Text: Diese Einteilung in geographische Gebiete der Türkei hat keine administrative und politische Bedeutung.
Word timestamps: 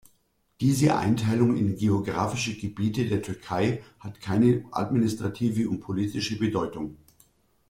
Diese 0.61 0.97
Einteilung 0.97 1.55
in 1.55 1.75
geographische 1.77 2.57
Gebiete 2.57 3.05
der 3.05 3.21
Türkei 3.21 3.83
hat 3.99 4.19
keine 4.19 4.65
administrative 4.71 5.69
und 5.69 5.79
politische 5.79 6.39
Bedeutung. 6.39 6.97